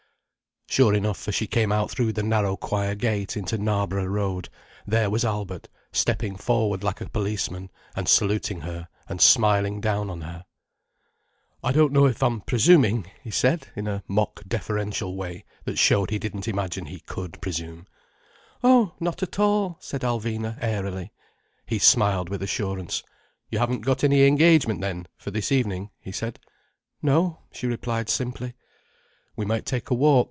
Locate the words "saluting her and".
8.07-9.19